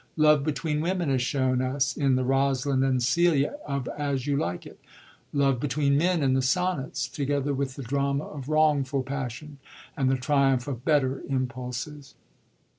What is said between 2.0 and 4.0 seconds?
the Rosalind and Celia of